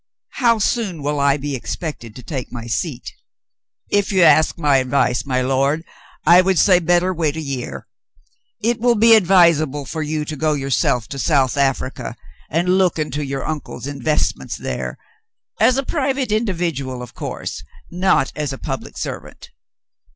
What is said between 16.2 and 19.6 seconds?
individual, of course, not as a public servant.